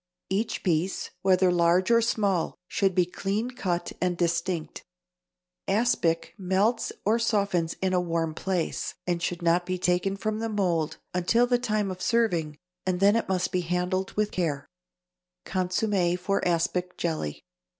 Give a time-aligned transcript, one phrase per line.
[0.31, 4.83] Each piece, whether large or small, should be clean cut and distinct.
[5.67, 10.49] Aspic melts or softens in a warm place, and should not be taken from the
[10.49, 14.65] mould until the time of serving, and then it must be handled with care.
[15.45, 17.43] =Consommé for Aspic Jelly.